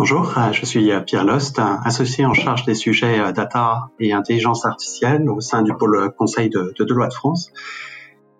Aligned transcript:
Bonjour, 0.00 0.38
euh, 0.38 0.50
je 0.52 0.64
suis 0.64 0.90
euh, 0.92 1.00
Pierre 1.00 1.26
Lost, 1.26 1.60
associé 1.84 2.24
en 2.24 2.32
charge 2.32 2.64
des 2.64 2.74
sujets 2.74 3.20
euh, 3.20 3.32
data 3.32 3.90
et 3.98 4.14
intelligence 4.14 4.64
artificielle 4.64 5.28
au 5.28 5.40
sein 5.40 5.60
du 5.60 5.74
pôle 5.74 6.10
conseil 6.16 6.48
de, 6.48 6.72
de 6.74 6.84
Deloitte 6.84 7.12
France. 7.12 7.52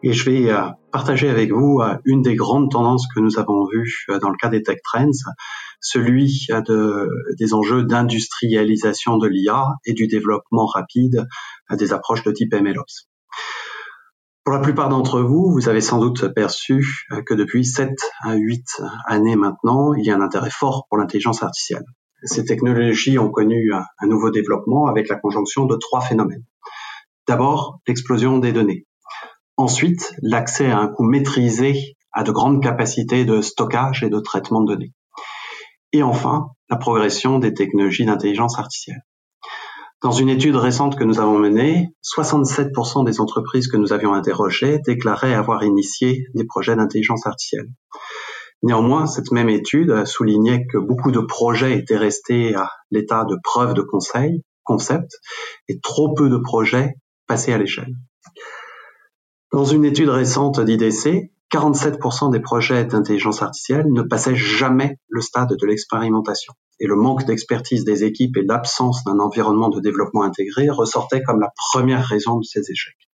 Et 0.02 0.14
je 0.14 0.30
vais 0.30 0.50
partager 0.90 1.28
avec 1.28 1.52
vous 1.52 1.82
une 2.06 2.22
des 2.22 2.34
grandes 2.34 2.70
tendances 2.70 3.06
que 3.14 3.20
nous 3.20 3.38
avons 3.38 3.66
vues 3.66 4.06
dans 4.22 4.30
le 4.30 4.36
cas 4.40 4.48
des 4.48 4.62
tech 4.62 4.78
trends, 4.82 5.10
celui 5.82 6.46
de, 6.48 7.10
des 7.38 7.52
enjeux 7.52 7.84
d'industrialisation 7.84 9.18
de 9.18 9.28
l'IA 9.28 9.66
et 9.84 9.92
du 9.92 10.06
développement 10.06 10.64
rapide 10.64 11.28
des 11.70 11.92
approches 11.92 12.22
de 12.22 12.32
type 12.32 12.54
MLOps. 12.54 13.09
Pour 14.44 14.54
la 14.54 14.60
plupart 14.60 14.88
d'entre 14.88 15.20
vous, 15.20 15.50
vous 15.52 15.68
avez 15.68 15.82
sans 15.82 15.98
doute 15.98 16.28
perçu 16.34 17.06
euh, 17.12 17.22
que 17.22 17.34
depuis 17.34 17.64
7 17.64 17.90
à 18.22 18.34
8 18.34 18.82
années 19.06 19.36
maintenant, 19.36 19.92
il 19.92 20.04
y 20.04 20.10
a 20.10 20.16
un 20.16 20.22
intérêt 20.22 20.50
fort 20.50 20.86
pour 20.88 20.98
l'intelligence 20.98 21.42
artificielle. 21.42 21.84
Ces 22.24 22.44
technologies 22.44 23.18
ont 23.18 23.30
connu 23.30 23.72
un 23.72 24.06
nouveau 24.06 24.30
développement 24.30 24.86
avec 24.86 25.08
la 25.08 25.16
conjonction 25.16 25.64
de 25.64 25.76
trois 25.76 26.02
phénomènes. 26.02 26.44
D'abord, 27.26 27.80
l'explosion 27.86 28.38
des 28.38 28.52
données. 28.52 28.86
Ensuite, 29.56 30.14
l'accès 30.22 30.70
à 30.70 30.78
un 30.78 30.88
coût 30.88 31.04
maîtrisé 31.04 31.96
à 32.12 32.22
de 32.22 32.32
grandes 32.32 32.62
capacités 32.62 33.24
de 33.24 33.40
stockage 33.40 34.02
et 34.02 34.10
de 34.10 34.20
traitement 34.20 34.62
de 34.62 34.72
données. 34.74 34.92
Et 35.92 36.02
enfin, 36.02 36.50
la 36.68 36.76
progression 36.76 37.38
des 37.38 37.54
technologies 37.54 38.04
d'intelligence 38.04 38.58
artificielle. 38.58 39.02
Dans 40.02 40.12
une 40.12 40.30
étude 40.30 40.56
récente 40.56 40.96
que 40.96 41.04
nous 41.04 41.20
avons 41.20 41.38
menée, 41.38 41.90
67% 42.02 43.04
des 43.04 43.20
entreprises 43.20 43.68
que 43.68 43.76
nous 43.76 43.92
avions 43.92 44.14
interrogées 44.14 44.78
déclaraient 44.78 45.34
avoir 45.34 45.62
initié 45.62 46.24
des 46.34 46.46
projets 46.46 46.74
d'intelligence 46.74 47.26
artificielle. 47.26 47.68
Néanmoins, 48.62 49.06
cette 49.06 49.30
même 49.30 49.50
étude 49.50 50.06
soulignait 50.06 50.66
que 50.72 50.78
beaucoup 50.78 51.10
de 51.10 51.20
projets 51.20 51.76
étaient 51.76 51.98
restés 51.98 52.54
à 52.54 52.70
l'état 52.90 53.26
de 53.26 53.36
preuve 53.44 53.74
de 53.74 53.82
conseil, 53.82 54.42
concept, 54.64 55.18
et 55.68 55.80
trop 55.80 56.14
peu 56.14 56.30
de 56.30 56.38
projets 56.38 56.94
passaient 57.26 57.52
à 57.52 57.58
l'échelle. 57.58 57.94
Dans 59.52 59.66
une 59.66 59.84
étude 59.84 60.08
récente 60.08 60.60
d'IDC, 60.60 61.30
47% 61.52 62.32
des 62.32 62.40
projets 62.40 62.86
d'intelligence 62.86 63.42
artificielle 63.42 63.84
ne 63.92 64.00
passaient 64.00 64.36
jamais 64.36 64.96
le 65.08 65.20
stade 65.20 65.54
de 65.54 65.66
l'expérimentation 65.66 66.54
et 66.80 66.86
le 66.86 66.96
manque 66.96 67.24
d'expertise 67.24 67.84
des 67.84 68.04
équipes 68.04 68.36
et 68.38 68.42
l'absence 68.42 69.04
d'un 69.04 69.18
environnement 69.20 69.68
de 69.68 69.80
développement 69.80 70.22
intégré 70.22 70.68
ressortaient 70.70 71.22
comme 71.22 71.40
la 71.40 71.52
première 71.72 72.04
raison 72.04 72.38
de 72.38 72.44
ces 72.44 72.70
échecs. 72.70 73.08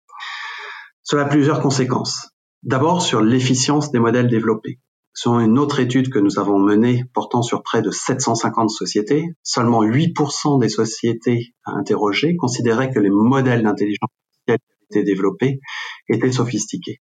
Cela 1.02 1.22
a 1.22 1.28
plusieurs 1.28 1.60
conséquences. 1.60 2.30
D'abord 2.62 3.02
sur 3.02 3.22
l'efficience 3.22 3.90
des 3.90 3.98
modèles 3.98 4.28
développés. 4.28 4.78
Selon 5.14 5.40
une 5.40 5.58
autre 5.58 5.78
étude 5.78 6.10
que 6.10 6.18
nous 6.18 6.38
avons 6.38 6.58
menée 6.58 7.04
portant 7.12 7.42
sur 7.42 7.62
près 7.62 7.82
de 7.82 7.90
750 7.90 8.70
sociétés, 8.70 9.26
seulement 9.42 9.84
8% 9.84 10.60
des 10.60 10.68
sociétés 10.68 11.54
interrogées 11.64 12.36
considéraient 12.36 12.90
que 12.90 12.98
les 12.98 13.10
modèles 13.10 13.62
d'intelligence 13.62 14.08
artificielle 14.48 15.04
développés 15.04 15.60
étaient 16.08 16.32
sophistiqués. 16.32 17.00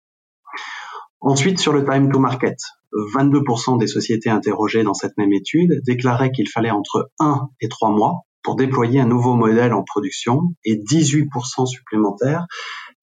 Ensuite, 1.22 1.58
sur 1.58 1.72
le 1.72 1.84
time 1.84 2.10
to 2.10 2.18
market, 2.18 2.56
22% 3.14 3.78
des 3.78 3.86
sociétés 3.86 4.30
interrogées 4.30 4.82
dans 4.82 4.94
cette 4.94 5.16
même 5.18 5.32
étude 5.32 5.82
déclaraient 5.84 6.32
qu'il 6.32 6.48
fallait 6.48 6.70
entre 6.70 7.10
1 7.20 7.48
et 7.60 7.68
3 7.68 7.90
mois 7.90 8.22
pour 8.42 8.56
déployer 8.56 9.00
un 9.00 9.06
nouveau 9.06 9.34
modèle 9.34 9.74
en 9.74 9.84
production 9.84 10.40
et 10.64 10.76
18% 10.76 11.66
supplémentaires 11.66 12.46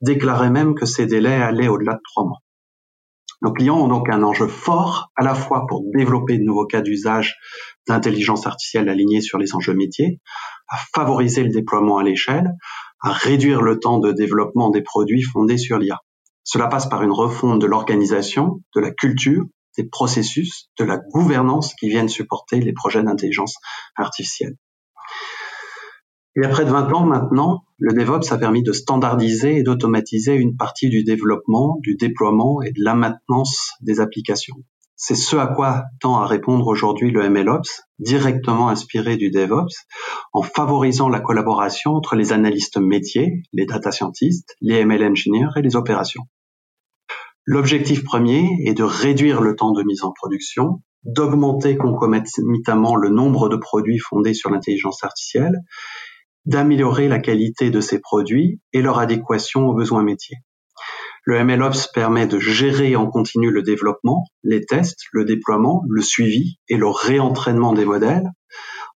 déclaraient 0.02 0.50
même 0.50 0.73
que 0.73 0.88
ces 0.88 1.06
délais 1.06 1.36
allaient 1.36 1.68
au-delà 1.68 1.94
de 1.94 2.02
3 2.12 2.26
mois. 2.26 2.40
Nos 3.44 3.54
clients 3.54 3.78
ont 3.78 3.88
donc 3.88 4.10
un 4.10 4.23
enjeu 4.23 4.48
fort 4.48 5.12
à 5.16 5.23
la 5.23 5.36
fois 5.36 5.68
pour 5.68 5.84
développer 5.95 6.40
de 6.40 6.44
nouveaux 6.44 6.66
cas 6.66 6.82
d'usage 6.82 7.36
d'intelligence 7.88 8.48
artificielle 8.48 8.90
alignés 8.90 9.22
sur 9.22 9.38
les 9.38 9.54
enjeux 9.54 9.76
métiers, 9.76 10.20
à 10.70 10.78
favoriser 10.95 11.44
le 11.44 11.52
déploiement 11.52 12.00
à 12.00 12.04
l'échelle, 12.04 12.50
à 13.00 13.11
réduire 13.11 13.61
le 13.61 13.80
temps 13.80 14.00
de 14.00 14.11
développement 14.11 14.72
des 14.72 14.82
produits 14.82 15.22
fondés 15.22 15.60
sur 15.60 15.77
l'IA. 15.77 16.00
Cela 16.49 16.67
passe 16.67 16.87
par 16.87 17.03
une 17.03 17.11
refonte 17.11 17.59
de 17.59 17.65
l'organisation, 17.65 18.61
de 18.73 18.80
la 18.80 18.91
culture, 18.91 19.43
des 19.77 19.83
processus, 19.83 20.69
de 20.80 20.85
la 20.85 20.95
gouvernance 20.97 21.73
qui 21.73 21.89
viennent 21.89 22.08
supporter 22.08 22.61
les 22.61 22.71
projets 22.71 23.03
d'intelligence 23.03 23.58
artificielle. 23.97 24.55
Il 26.37 26.43
y 26.43 26.45
a 26.45 26.49
près 26.49 26.63
de 26.63 26.71
20 26.71 26.93
ans 26.93 27.05
maintenant, 27.05 27.65
le 27.80 27.93
DevOps 27.93 28.31
a 28.31 28.37
permis 28.37 28.63
de 28.63 28.71
standardiser 28.71 29.58
et 29.58 29.63
d'automatiser 29.63 30.35
une 30.35 30.55
partie 30.55 30.87
du 30.87 31.03
développement, 31.03 31.80
du 31.81 31.95
déploiement 31.95 32.61
et 32.61 32.71
de 32.71 32.81
la 32.81 32.95
maintenance 32.95 33.71
des 33.81 33.99
applications. 33.99 34.55
C'est 34.95 35.15
ce 35.15 35.35
à 35.35 35.47
quoi 35.47 35.83
tend 35.99 36.15
à 36.15 36.27
répondre 36.27 36.65
aujourd'hui 36.65 37.11
le 37.11 37.29
MLOps, 37.29 37.83
directement 37.99 38.69
inspiré 38.69 39.17
du 39.17 39.31
DevOps, 39.31 39.85
en 40.31 40.43
favorisant 40.43 41.09
la 41.09 41.19
collaboration 41.19 41.91
entre 41.91 42.15
les 42.15 42.31
analystes 42.31 42.77
métiers, 42.77 43.43
les 43.52 43.65
data 43.65 43.91
scientists, 43.91 44.55
les 44.61 44.75
ML 44.75 45.03
engineers 45.03 45.49
et 45.58 45.61
les 45.61 45.75
opérations. 45.75 46.23
L'objectif 47.49 48.03
premier 48.03 48.45
est 48.65 48.73
de 48.73 48.83
réduire 48.83 49.39
le 49.39 49.55
temps 49.55 49.71
de 49.71 49.81
mise 49.81 50.03
en 50.03 50.11
production, 50.11 50.81
d'augmenter 51.05 51.77
concomitamment 51.77 52.97
le 52.97 53.08
nombre 53.08 53.47
de 53.47 53.55
produits 53.55 53.99
fondés 53.99 54.33
sur 54.33 54.49
l'intelligence 54.49 55.02
artificielle, 55.02 55.55
d'améliorer 56.45 57.08
la 57.08 57.19
qualité 57.19 57.69
de 57.69 57.80
ces 57.80 58.02
produits 58.02 58.59
et 58.73 58.81
leur 58.81 58.99
adéquation 58.99 59.65
aux 59.65 59.73
besoins 59.73 60.03
métiers. 60.03 60.35
Le 61.23 61.41
MLOps 61.41 61.87
permet 61.93 62.27
de 62.27 62.37
gérer 62.37 62.97
en 62.97 63.09
continu 63.09 63.49
le 63.49 63.64
développement, 63.64 64.25
les 64.43 64.65
tests, 64.65 65.03
le 65.14 65.23
déploiement, 65.23 65.83
le 65.87 66.02
suivi 66.02 66.58
et 66.67 66.75
le 66.75 66.89
réentraînement 66.89 67.71
des 67.71 67.85
modèles, 67.85 68.29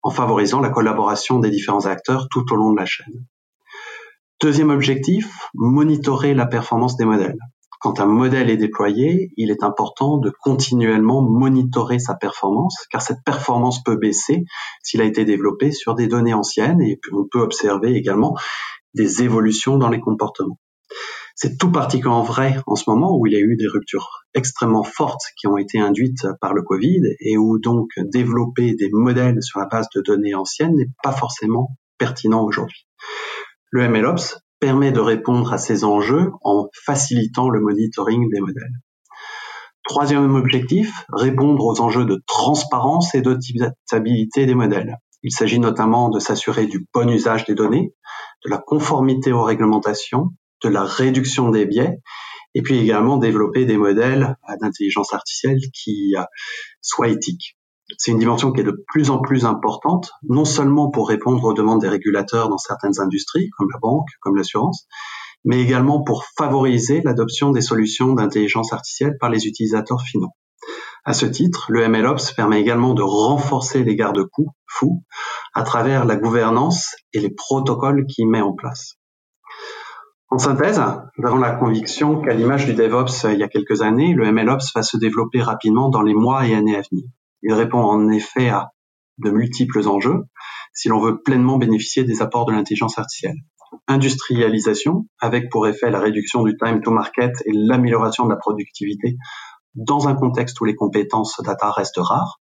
en 0.03 0.09
favorisant 0.09 0.59
la 0.59 0.71
collaboration 0.71 1.39
des 1.39 1.51
différents 1.51 1.85
acteurs 1.85 2.27
tout 2.29 2.51
au 2.51 2.57
long 2.57 2.73
de 2.73 2.79
la 2.79 2.85
chaîne. 2.85 3.25
Deuxième 4.41 4.71
objectif, 4.71 5.47
monitorer 5.53 6.33
la 6.33 6.47
performance 6.47 6.97
des 6.97 7.05
modèles. 7.05 7.39
Quand 7.81 7.99
un 7.99 8.05
modèle 8.05 8.51
est 8.51 8.57
déployé, 8.57 9.31
il 9.37 9.49
est 9.49 9.63
important 9.63 10.19
de 10.19 10.29
continuellement 10.29 11.23
monitorer 11.23 11.97
sa 11.97 12.13
performance, 12.13 12.75
car 12.91 13.01
cette 13.01 13.23
performance 13.25 13.83
peut 13.83 13.95
baisser 13.95 14.45
s'il 14.83 15.01
a 15.01 15.03
été 15.03 15.25
développé 15.25 15.71
sur 15.71 15.95
des 15.95 16.05
données 16.05 16.35
anciennes, 16.35 16.79
et 16.79 16.99
on 17.11 17.25
peut 17.25 17.41
observer 17.41 17.95
également 17.95 18.37
des 18.93 19.23
évolutions 19.23 19.77
dans 19.77 19.89
les 19.89 19.99
comportements. 19.99 20.59
C'est 21.35 21.57
tout 21.57 21.71
particulièrement 21.71 22.21
vrai 22.21 22.57
en 22.67 22.75
ce 22.75 22.83
moment 22.87 23.17
où 23.17 23.25
il 23.25 23.33
y 23.33 23.35
a 23.35 23.39
eu 23.39 23.55
des 23.55 23.65
ruptures 23.65 24.25
extrêmement 24.35 24.83
fortes 24.83 25.23
qui 25.35 25.47
ont 25.47 25.57
été 25.57 25.79
induites 25.79 26.27
par 26.39 26.53
le 26.53 26.61
Covid 26.61 27.01
et 27.19 27.35
où 27.35 27.57
donc 27.57 27.89
développer 27.97 28.75
des 28.75 28.89
modèles 28.91 29.41
sur 29.41 29.59
la 29.59 29.65
base 29.65 29.87
de 29.95 30.01
données 30.01 30.35
anciennes 30.35 30.75
n'est 30.75 30.91
pas 31.01 31.13
forcément 31.13 31.69
pertinent 31.97 32.43
aujourd'hui. 32.45 32.85
Le 33.71 33.87
MLOps 33.87 34.37
permet 34.61 34.91
de 34.91 34.99
répondre 34.99 35.51
à 35.51 35.57
ces 35.57 35.83
enjeux 35.83 36.31
en 36.43 36.69
facilitant 36.85 37.49
le 37.49 37.59
monitoring 37.59 38.29
des 38.29 38.39
modèles. 38.39 38.79
Troisième 39.83 40.35
objectif, 40.35 41.03
répondre 41.11 41.65
aux 41.65 41.81
enjeux 41.81 42.05
de 42.05 42.21
transparence 42.27 43.13
et 43.15 43.21
d'optimisabilité 43.21 44.45
des 44.45 44.53
modèles. 44.53 44.95
Il 45.23 45.31
s'agit 45.31 45.59
notamment 45.59 46.09
de 46.09 46.19
s'assurer 46.19 46.67
du 46.67 46.85
bon 46.93 47.09
usage 47.09 47.45
des 47.45 47.55
données, 47.55 47.93
de 48.45 48.51
la 48.51 48.59
conformité 48.59 49.31
aux 49.31 49.43
réglementations, 49.43 50.29
de 50.63 50.69
la 50.69 50.83
réduction 50.83 51.49
des 51.49 51.65
biais, 51.65 51.97
et 52.53 52.61
puis 52.61 52.77
également 52.77 53.17
développer 53.17 53.65
des 53.65 53.77
modèles 53.77 54.35
d'intelligence 54.61 55.13
artificielle 55.13 55.59
qui 55.73 56.15
euh, 56.15 56.23
soient 56.81 57.09
éthiques. 57.09 57.57
C'est 57.97 58.11
une 58.11 58.19
dimension 58.19 58.51
qui 58.51 58.61
est 58.61 58.65
de 58.65 58.83
plus 58.87 59.09
en 59.09 59.19
plus 59.19 59.45
importante, 59.45 60.11
non 60.27 60.45
seulement 60.45 60.89
pour 60.89 61.09
répondre 61.09 61.43
aux 61.43 61.53
demandes 61.53 61.81
des 61.81 61.89
régulateurs 61.89 62.49
dans 62.49 62.57
certaines 62.57 62.99
industries, 62.99 63.49
comme 63.57 63.69
la 63.71 63.79
banque, 63.79 64.07
comme 64.21 64.35
l'assurance, 64.35 64.87
mais 65.43 65.61
également 65.61 66.03
pour 66.03 66.25
favoriser 66.37 67.01
l'adoption 67.03 67.51
des 67.51 67.61
solutions 67.61 68.13
d'intelligence 68.13 68.73
artificielle 68.73 69.17
par 69.19 69.29
les 69.29 69.47
utilisateurs 69.47 70.01
finaux. 70.01 70.31
À 71.03 71.13
ce 71.13 71.25
titre, 71.25 71.65
le 71.69 71.87
MLOps 71.87 72.33
permet 72.35 72.61
également 72.61 72.93
de 72.93 73.01
renforcer 73.01 73.83
les 73.83 73.95
garde-fous 73.95 74.49
fous 74.67 75.03
à 75.53 75.63
travers 75.63 76.05
la 76.05 76.15
gouvernance 76.15 76.95
et 77.13 77.19
les 77.19 77.31
protocoles 77.31 78.05
qu'il 78.05 78.29
met 78.29 78.41
en 78.41 78.53
place. 78.53 78.97
En 80.29 80.37
synthèse, 80.37 80.81
nous 81.17 81.27
avons 81.27 81.37
la 81.37 81.51
conviction 81.51 82.21
qu'à 82.21 82.33
l'image 82.33 82.65
du 82.65 82.73
DevOps 82.73 83.25
il 83.33 83.39
y 83.39 83.43
a 83.43 83.49
quelques 83.49 83.81
années, 83.81 84.13
le 84.13 84.31
MLOps 84.31 84.71
va 84.75 84.83
se 84.83 84.95
développer 84.95 85.41
rapidement 85.41 85.89
dans 85.89 86.03
les 86.03 86.13
mois 86.13 86.47
et 86.47 86.55
années 86.55 86.77
à 86.77 86.81
venir. 86.89 87.05
Il 87.43 87.53
répond 87.53 87.79
en 87.79 88.09
effet 88.09 88.49
à 88.49 88.71
de 89.17 89.29
multiples 89.29 89.87
enjeux 89.87 90.23
si 90.73 90.89
l'on 90.89 90.99
veut 90.99 91.21
pleinement 91.21 91.57
bénéficier 91.57 92.03
des 92.03 92.21
apports 92.21 92.45
de 92.45 92.53
l'intelligence 92.53 92.97
artificielle. 92.97 93.37
Industrialisation, 93.87 95.07
avec 95.19 95.49
pour 95.49 95.67
effet 95.67 95.89
la 95.89 95.99
réduction 95.99 96.43
du 96.43 96.57
time 96.57 96.81
to 96.81 96.91
market 96.91 97.31
et 97.45 97.51
l'amélioration 97.53 98.25
de 98.25 98.29
la 98.29 98.37
productivité 98.37 99.17
dans 99.75 100.07
un 100.07 100.15
contexte 100.15 100.59
où 100.59 100.65
les 100.65 100.75
compétences 100.75 101.39
data 101.43 101.71
restent 101.71 101.99
rares. 101.99 102.41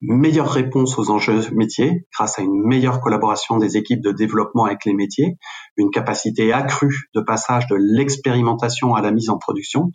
Meilleure 0.00 0.50
réponse 0.50 0.98
aux 0.98 1.10
enjeux 1.10 1.48
métiers 1.52 2.06
grâce 2.12 2.38
à 2.38 2.42
une 2.42 2.66
meilleure 2.66 3.00
collaboration 3.00 3.58
des 3.58 3.76
équipes 3.76 4.02
de 4.02 4.10
développement 4.10 4.64
avec 4.64 4.84
les 4.84 4.94
métiers, 4.94 5.38
une 5.76 5.90
capacité 5.90 6.52
accrue 6.52 7.08
de 7.14 7.20
passage 7.20 7.68
de 7.68 7.76
l'expérimentation 7.78 8.94
à 8.94 9.00
la 9.00 9.12
mise 9.12 9.30
en 9.30 9.38
production 9.38 9.90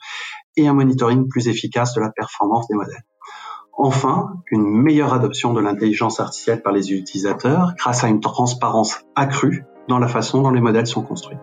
et 0.56 0.68
un 0.68 0.74
monitoring 0.74 1.28
plus 1.28 1.50
efficace 1.50 1.94
de 1.94 2.00
la 2.00 2.10
performance 2.10 2.68
des 2.70 2.76
modèles. 2.76 3.04
Enfin 3.77 4.33
une 4.51 4.68
meilleure 4.68 5.13
adoption 5.13 5.53
de 5.53 5.62
l'intelligence 5.62 6.19
artificielle 6.19 6.62
par 6.62 6.74
les 6.74 6.91
utilisateurs 6.91 7.74
grâce 7.77 8.03
à 8.03 8.07
une 8.07 8.19
transparence 8.19 9.00
accrue 9.15 9.65
dans 9.88 10.00
la 10.00 10.07
façon 10.07 10.41
dont 10.41 10.51
les 10.51 10.62
modèles 10.62 10.88
sont 10.88 11.03
construits. 11.03 11.38